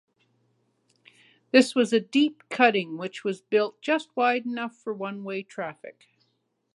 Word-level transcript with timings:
This 1.51 1.75
was 1.75 1.93
a 1.93 1.99
deep 1.99 2.41
cutting 2.49 2.97
which 2.97 3.23
was 3.23 3.41
built 3.43 3.79
just 3.83 4.09
wide 4.17 4.47
enough 4.47 4.75
for 4.75 4.95
one-way 4.95 5.43
traffic. 5.43 6.07